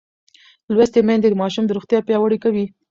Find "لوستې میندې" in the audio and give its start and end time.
0.73-1.27